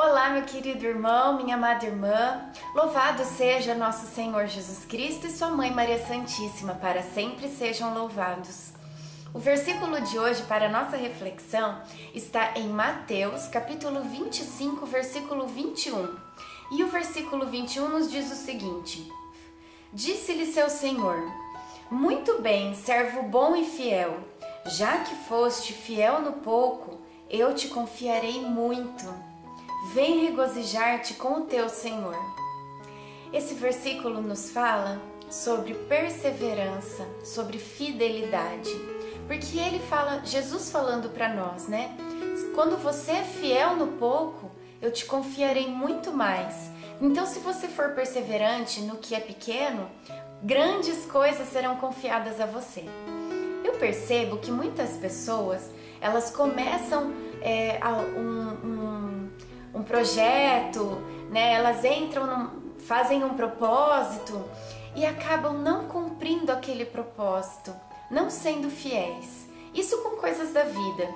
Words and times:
Olá, 0.00 0.30
meu 0.30 0.42
querido 0.42 0.86
irmão, 0.86 1.42
minha 1.42 1.56
amada 1.56 1.84
irmã. 1.84 2.52
Louvado 2.72 3.24
seja 3.24 3.74
nosso 3.74 4.06
Senhor 4.06 4.46
Jesus 4.46 4.84
Cristo 4.84 5.26
e 5.26 5.30
sua 5.32 5.50
mãe 5.50 5.72
Maria 5.72 5.98
Santíssima, 5.98 6.76
para 6.76 7.02
sempre 7.02 7.48
sejam 7.48 7.92
louvados. 7.92 8.70
O 9.34 9.40
versículo 9.40 10.00
de 10.02 10.16
hoje 10.16 10.44
para 10.44 10.68
nossa 10.68 10.96
reflexão 10.96 11.82
está 12.14 12.52
em 12.54 12.68
Mateus, 12.68 13.48
capítulo 13.48 14.02
25, 14.02 14.86
versículo 14.86 15.48
21. 15.48 16.16
E 16.70 16.84
o 16.84 16.86
versículo 16.86 17.46
21 17.46 17.88
nos 17.88 18.08
diz 18.08 18.30
o 18.30 18.36
seguinte: 18.36 19.12
Disse-lhe 19.92 20.46
seu 20.46 20.70
Senhor: 20.70 21.20
Muito 21.90 22.40
bem, 22.40 22.72
servo 22.76 23.24
bom 23.24 23.56
e 23.56 23.64
fiel. 23.64 24.20
Já 24.64 24.98
que 24.98 25.16
foste 25.26 25.72
fiel 25.72 26.20
no 26.20 26.34
pouco, 26.34 27.00
eu 27.28 27.52
te 27.52 27.66
confiarei 27.66 28.40
muito 28.42 29.27
Vem 29.86 30.24
regozijar-te 30.26 31.14
com 31.14 31.40
o 31.40 31.44
teu 31.46 31.68
Senhor. 31.68 32.16
Esse 33.32 33.54
versículo 33.54 34.20
nos 34.20 34.50
fala 34.50 35.00
sobre 35.30 35.74
perseverança, 35.74 37.06
sobre 37.24 37.58
fidelidade, 37.58 38.70
porque 39.26 39.58
ele 39.58 39.78
fala, 39.78 40.22
Jesus 40.24 40.70
falando 40.70 41.10
para 41.10 41.32
nós, 41.32 41.68
né? 41.68 41.96
Quando 42.54 42.76
você 42.76 43.12
é 43.12 43.22
fiel 43.22 43.76
no 43.76 43.86
pouco, 43.98 44.50
eu 44.82 44.90
te 44.90 45.04
confiarei 45.04 45.68
muito 45.68 46.10
mais. 46.10 46.70
Então, 47.00 47.24
se 47.24 47.38
você 47.38 47.68
for 47.68 47.90
perseverante 47.90 48.80
no 48.80 48.96
que 48.96 49.14
é 49.14 49.20
pequeno, 49.20 49.88
grandes 50.42 51.04
coisas 51.06 51.48
serão 51.48 51.76
confiadas 51.76 52.40
a 52.40 52.46
você. 52.46 52.84
Eu 53.64 53.74
percebo 53.74 54.38
que 54.38 54.50
muitas 54.50 54.96
pessoas 54.96 55.70
elas 56.00 56.30
começam 56.30 57.12
é, 57.40 57.78
um, 58.16 58.66
um 58.66 58.97
um 59.74 59.82
projeto, 59.82 60.98
né? 61.30 61.54
Elas 61.54 61.84
entram, 61.84 62.26
num, 62.26 62.72
fazem 62.78 63.24
um 63.24 63.34
propósito 63.34 64.44
e 64.94 65.04
acabam 65.04 65.58
não 65.58 65.86
cumprindo 65.86 66.50
aquele 66.50 66.84
propósito, 66.84 67.74
não 68.10 68.30
sendo 68.30 68.70
fiéis. 68.70 69.46
Isso 69.74 69.98
com 70.02 70.16
coisas 70.16 70.52
da 70.52 70.64
vida, 70.64 71.08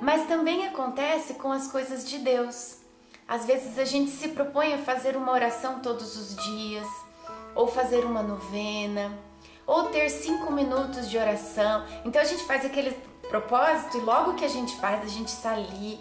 mas 0.00 0.26
também 0.26 0.66
acontece 0.66 1.34
com 1.34 1.50
as 1.50 1.70
coisas 1.70 2.08
de 2.08 2.18
Deus. 2.18 2.78
Às 3.28 3.44
vezes 3.44 3.78
a 3.78 3.84
gente 3.84 4.10
se 4.10 4.28
propõe 4.28 4.72
a 4.74 4.78
fazer 4.78 5.16
uma 5.16 5.32
oração 5.32 5.80
todos 5.80 6.16
os 6.16 6.36
dias, 6.36 6.86
ou 7.54 7.66
fazer 7.66 8.04
uma 8.04 8.22
novena, 8.22 9.12
ou 9.66 9.84
ter 9.84 10.08
cinco 10.10 10.52
minutos 10.52 11.10
de 11.10 11.18
oração. 11.18 11.84
Então 12.04 12.22
a 12.22 12.24
gente 12.24 12.44
faz 12.44 12.64
aquele 12.64 12.92
propósito 13.28 13.96
e 13.96 14.00
logo 14.00 14.34
que 14.34 14.44
a 14.44 14.48
gente 14.48 14.76
faz, 14.76 15.02
a 15.02 15.08
gente 15.08 15.28
está 15.28 15.54
ali 15.54 15.98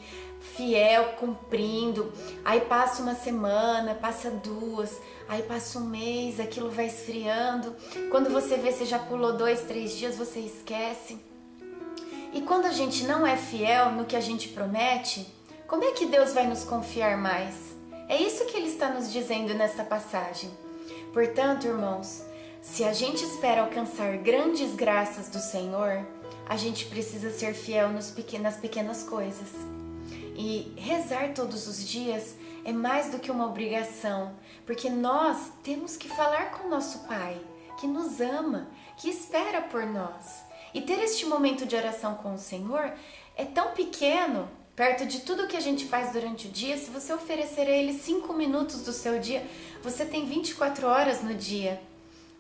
fiel, 0.56 1.14
cumprindo. 1.20 2.12
Aí 2.44 2.62
passa 2.62 3.02
uma 3.02 3.16
semana, 3.16 3.96
passa 3.96 4.30
duas, 4.30 5.02
aí 5.28 5.44
passa 5.44 5.80
um 5.80 5.86
mês, 5.86 6.40
aquilo 6.40 6.70
vai 6.70 6.88
esfriando. 6.88 7.76
Quando 8.12 8.30
você 8.30 8.58
vê, 8.58 8.72
você 8.72 8.86
já 8.86 9.00
pulou 9.00 9.34
dois, 9.38 9.62
três 9.62 9.98
dias, 9.98 10.16
você 10.16 10.40
esquece. 10.40 11.20
E 12.34 12.42
quando 12.42 12.66
a 12.66 12.72
gente 12.72 13.06
não 13.06 13.26
é 13.26 13.38
fiel 13.38 13.92
no 13.92 14.06
que 14.06 14.16
a 14.16 14.22
gente 14.22 14.50
promete, 14.50 15.26
como 15.68 15.84
é 15.84 15.92
que 15.92 16.06
Deus 16.06 16.34
vai 16.34 16.46
nos 16.46 16.64
confiar 16.64 17.18
mais? 17.18 17.76
É 18.08 18.18
isso 18.22 18.46
que 18.46 18.58
ele 18.58 18.68
está 18.68 18.90
nos 18.90 19.12
dizendo 19.12 19.54
nesta 19.54 19.84
passagem. 19.84 20.52
Portanto, 21.12 21.66
irmãos, 21.66 22.24
se 22.62 22.84
a 22.84 22.94
gente 22.94 23.24
espera 23.24 23.62
alcançar 23.62 24.18
grandes 24.18 24.76
graças 24.76 25.30
do 25.30 25.40
Senhor, 25.40 26.06
a 26.48 26.58
gente 26.58 26.86
precisa 26.86 27.32
ser 27.32 27.54
fiel 27.54 27.90
nas 27.90 28.12
pequenas 28.12 29.04
coisas. 29.04 29.50
E 30.36 30.73
rezar 30.75 31.33
todos 31.33 31.66
os 31.66 31.88
dias 31.88 32.36
é 32.66 32.73
mais 32.73 33.09
do 33.09 33.19
que 33.19 33.31
uma 33.31 33.45
obrigação, 33.45 34.36
porque 34.66 34.90
nós 34.90 35.51
temos 35.63 35.96
que 35.96 36.09
falar 36.09 36.51
com 36.51 36.68
nosso 36.68 37.00
Pai, 37.07 37.40
que 37.79 37.88
nos 37.88 38.19
ama, 38.19 38.68
que 38.97 39.09
espera 39.09 39.62
por 39.62 39.85
nós. 39.85 40.44
E 40.74 40.81
ter 40.81 41.00
este 41.01 41.25
momento 41.25 41.66
de 41.66 41.75
oração 41.75 42.16
com 42.16 42.34
o 42.34 42.38
Senhor 42.38 42.91
é 43.38 43.45
tão 43.45 43.72
pequeno, 43.72 44.50
perto 44.75 45.06
de 45.06 45.22
tudo 45.22 45.47
que 45.47 45.56
a 45.56 45.62
gente 45.62 45.85
faz 45.85 46.12
durante 46.12 46.47
o 46.47 46.51
dia. 46.51 46.78
Se 46.78 46.90
você 46.90 47.13
oferecer 47.13 47.62
a 47.62 47.72
Ele 47.72 47.94
cinco 47.94 48.34
minutos 48.34 48.81
do 48.81 48.91
seu 48.91 49.19
dia, 49.19 49.45
você 49.81 50.03
tem 50.03 50.25
24 50.25 50.85
horas 50.85 51.24
no 51.24 51.34
dia, 51.34 51.81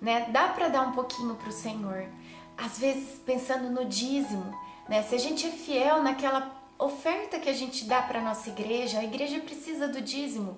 né? 0.01 0.27
Dá 0.31 0.49
para 0.49 0.67
dar 0.67 0.81
um 0.81 0.91
pouquinho 0.91 1.35
para 1.35 1.47
o 1.47 1.53
Senhor. 1.53 2.09
Às 2.57 2.77
vezes 2.77 3.19
pensando 3.25 3.69
no 3.69 3.85
dízimo, 3.85 4.53
né? 4.89 5.01
Se 5.03 5.15
a 5.15 5.19
gente 5.19 5.47
é 5.47 5.51
fiel 5.51 6.03
naquela 6.03 6.64
oferta 6.77 7.39
que 7.39 7.49
a 7.49 7.53
gente 7.53 7.85
dá 7.85 8.01
para 8.01 8.21
nossa 8.21 8.49
igreja, 8.49 8.99
a 8.99 9.03
igreja 9.03 9.39
precisa 9.39 9.87
do 9.87 10.01
dízimo, 10.01 10.57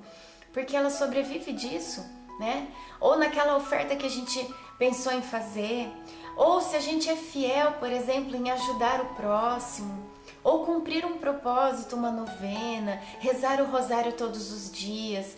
porque 0.52 0.76
ela 0.76 0.90
sobrevive 0.90 1.54
disso, 1.54 2.04
né? 2.40 2.68
Ou 3.00 3.18
naquela 3.18 3.56
oferta 3.56 3.96
que 3.96 4.06
a 4.06 4.10
gente 4.10 4.46
pensou 4.78 5.14
em 5.14 5.22
fazer, 5.22 5.92
ou 6.36 6.62
se 6.62 6.76
a 6.76 6.80
gente 6.80 7.10
é 7.10 7.16
fiel, 7.16 7.74
por 7.74 7.92
exemplo, 7.92 8.36
em 8.36 8.50
ajudar 8.50 9.02
o 9.02 9.16
próximo, 9.16 10.08
ou 10.44 10.66
cumprir 10.66 11.06
um 11.06 11.18
propósito, 11.18 11.96
uma 11.96 12.12
novena, 12.12 13.02
rezar 13.20 13.62
o 13.62 13.66
rosário 13.66 14.14
todos 14.14 14.52
os 14.52 14.72
dias. 14.72 15.36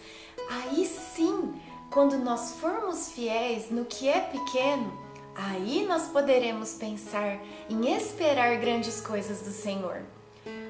Aí 0.49 0.85
sim, 0.85 1.53
quando 1.89 2.17
nós 2.17 2.53
formos 2.53 3.11
fiéis 3.11 3.69
no 3.69 3.85
que 3.85 4.07
é 4.07 4.19
pequeno, 4.19 4.97
aí 5.35 5.85
nós 5.85 6.07
poderemos 6.07 6.73
pensar 6.73 7.39
em 7.69 7.95
esperar 7.95 8.57
grandes 8.57 9.01
coisas 9.01 9.41
do 9.41 9.51
Senhor 9.51 10.03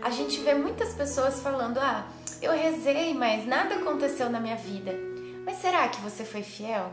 a 0.01 0.09
gente 0.09 0.39
vê 0.39 0.53
muitas 0.53 0.93
pessoas 0.93 1.39
falando: 1.39 1.77
ah, 1.77 2.07
eu 2.41 2.51
rezei, 2.51 3.13
mas 3.13 3.45
nada 3.45 3.75
aconteceu 3.75 4.29
na 4.29 4.39
minha 4.39 4.55
vida. 4.55 4.93
Mas 5.45 5.57
será 5.57 5.87
que 5.87 6.01
você 6.01 6.23
foi 6.23 6.43
fiel? 6.43 6.91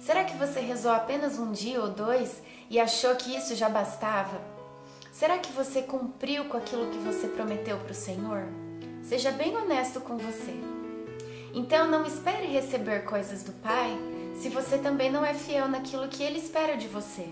Será 0.00 0.24
que 0.24 0.36
você 0.36 0.60
rezou 0.60 0.92
apenas 0.92 1.38
um 1.38 1.52
dia 1.52 1.80
ou 1.80 1.88
dois 1.88 2.42
e 2.68 2.80
achou 2.80 3.14
que 3.16 3.36
isso 3.36 3.54
já 3.54 3.68
bastava? 3.68 4.40
Será 5.12 5.38
que 5.38 5.52
você 5.52 5.82
cumpriu 5.82 6.46
com 6.46 6.56
aquilo 6.56 6.90
que 6.90 6.98
você 6.98 7.28
prometeu 7.28 7.76
para 7.78 7.92
o 7.92 7.94
Senhor? 7.94 8.44
Seja 9.02 9.30
bem 9.30 9.56
honesto 9.56 10.00
com 10.00 10.16
você. 10.16 10.54
Então 11.52 11.88
não 11.88 12.06
espere 12.06 12.46
receber 12.46 13.04
coisas 13.04 13.42
do 13.42 13.52
Pai 13.52 13.98
se 14.34 14.48
você 14.48 14.78
também 14.78 15.10
não 15.10 15.24
é 15.24 15.34
fiel 15.34 15.68
naquilo 15.68 16.08
que 16.08 16.22
Ele 16.22 16.38
espera 16.38 16.76
de 16.76 16.88
você. 16.88 17.28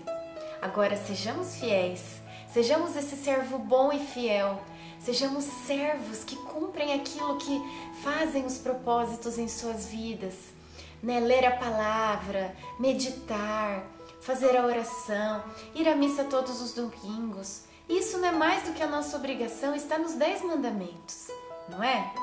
Agora 0.61 0.97
sejamos 0.97 1.55
fiéis, 1.55 2.21
sejamos 2.53 2.95
esse 2.95 3.15
servo 3.15 3.57
bom 3.59 3.91
e 3.91 3.99
fiel 3.99 4.61
Sejamos 4.99 5.45
servos 5.45 6.25
que 6.25 6.35
cumprem 6.35 6.93
aquilo 6.93 7.37
que 7.37 7.61
fazem 8.03 8.45
os 8.45 8.57
propósitos 8.57 9.37
em 9.37 9.47
suas 9.47 9.87
vidas. 9.87 10.35
Né? 11.01 11.21
Ler 11.21 11.45
a 11.45 11.55
palavra, 11.55 12.53
meditar, 12.77 13.85
fazer 14.19 14.57
a 14.57 14.65
oração, 14.65 15.41
ir 15.73 15.87
à 15.87 15.95
missa 15.95 16.25
todos 16.25 16.61
os 16.61 16.73
domingos. 16.73 17.63
Isso 17.87 18.17
não 18.17 18.27
é 18.27 18.31
mais 18.31 18.63
do 18.63 18.73
que 18.73 18.83
a 18.83 18.87
nossa 18.87 19.15
obrigação, 19.15 19.73
está 19.73 19.97
nos 19.97 20.13
Dez 20.13 20.43
Mandamentos, 20.43 21.29
não 21.69 21.81
é? 21.81 22.13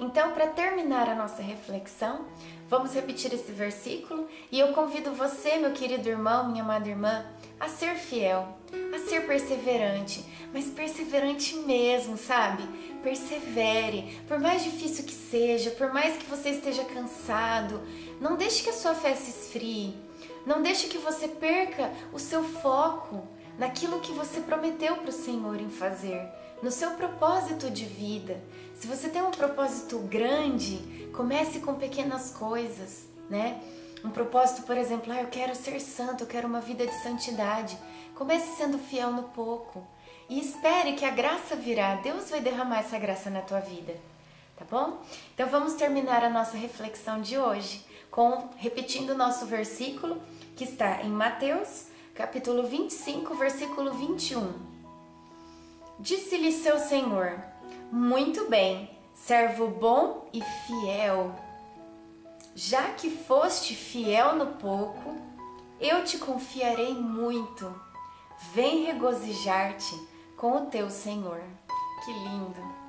Então, 0.00 0.32
para 0.32 0.48
terminar 0.48 1.08
a 1.08 1.14
nossa 1.14 1.40
reflexão, 1.40 2.24
vamos 2.70 2.94
repetir 2.94 3.34
esse 3.34 3.50
versículo 3.50 4.28
e 4.50 4.60
eu 4.60 4.68
convido 4.68 5.12
você, 5.12 5.56
meu 5.56 5.72
querido 5.72 6.08
irmão, 6.08 6.48
minha 6.48 6.62
amada 6.62 6.88
irmã, 6.88 7.26
a 7.58 7.68
ser 7.68 7.96
fiel, 7.96 8.56
a 8.94 8.98
ser 9.00 9.26
perseverante, 9.26 10.24
mas 10.54 10.66
perseverante 10.66 11.56
mesmo, 11.56 12.16
sabe? 12.16 12.62
Persevere, 13.02 14.20
por 14.28 14.38
mais 14.38 14.62
difícil 14.62 15.04
que 15.04 15.12
seja, 15.12 15.72
por 15.72 15.92
mais 15.92 16.16
que 16.16 16.30
você 16.30 16.50
esteja 16.50 16.84
cansado, 16.84 17.82
não 18.20 18.36
deixe 18.36 18.62
que 18.62 18.70
a 18.70 18.74
sua 18.74 18.94
fé 18.94 19.16
se 19.16 19.30
esfrie, 19.30 19.96
não 20.46 20.62
deixe 20.62 20.86
que 20.86 20.98
você 20.98 21.26
perca 21.26 21.90
o 22.12 22.20
seu 22.20 22.44
foco 22.44 23.26
naquilo 23.60 24.00
que 24.00 24.10
você 24.12 24.40
prometeu 24.40 24.96
para 24.96 25.10
o 25.10 25.12
Senhor 25.12 25.60
em 25.60 25.68
fazer, 25.68 26.26
no 26.62 26.70
seu 26.70 26.92
propósito 26.92 27.70
de 27.70 27.84
vida. 27.84 28.42
Se 28.74 28.86
você 28.86 29.10
tem 29.10 29.20
um 29.20 29.30
propósito 29.30 29.98
grande, 29.98 31.10
comece 31.14 31.60
com 31.60 31.74
pequenas 31.74 32.30
coisas, 32.30 33.04
né? 33.28 33.60
Um 34.02 34.08
propósito, 34.08 34.62
por 34.62 34.78
exemplo, 34.78 35.12
ah, 35.12 35.20
eu 35.20 35.28
quero 35.28 35.54
ser 35.54 35.78
santo, 35.78 36.24
eu 36.24 36.26
quero 36.26 36.48
uma 36.48 36.62
vida 36.62 36.86
de 36.86 37.02
santidade. 37.02 37.76
Comece 38.14 38.56
sendo 38.56 38.78
fiel 38.78 39.12
no 39.12 39.24
pouco 39.24 39.86
e 40.26 40.40
espere 40.40 40.94
que 40.94 41.04
a 41.04 41.10
graça 41.10 41.54
virá. 41.54 41.96
Deus 41.96 42.30
vai 42.30 42.40
derramar 42.40 42.78
essa 42.78 42.98
graça 42.98 43.28
na 43.28 43.42
tua 43.42 43.60
vida, 43.60 43.94
tá 44.56 44.64
bom? 44.70 45.02
Então 45.34 45.46
vamos 45.50 45.74
terminar 45.74 46.24
a 46.24 46.30
nossa 46.30 46.56
reflexão 46.56 47.20
de 47.20 47.36
hoje 47.36 47.84
com 48.10 48.48
repetindo 48.56 49.10
o 49.10 49.18
nosso 49.18 49.44
versículo 49.44 50.18
que 50.56 50.64
está 50.64 51.02
em 51.02 51.10
Mateus, 51.10 51.90
capítulo 52.20 52.64
25, 52.64 53.34
versículo 53.34 53.92
21. 53.94 54.52
Disse-lhe 55.98 56.52
seu 56.52 56.78
Senhor: 56.78 57.42
Muito 57.90 58.48
bem, 58.48 58.90
servo 59.14 59.68
bom 59.68 60.28
e 60.32 60.40
fiel 60.42 61.34
já 62.54 62.90
que 62.90 63.10
foste 63.10 63.74
fiel 63.74 64.34
no 64.36 64.46
pouco, 64.54 65.16
eu 65.80 66.04
te 66.04 66.18
confiarei 66.18 66.94
muito. 66.94 67.72
Vem 68.52 68.84
regozijar-te 68.84 69.94
com 70.36 70.56
o 70.56 70.66
teu 70.66 70.90
Senhor. 70.90 71.40
Que 72.04 72.12
lindo! 72.12 72.79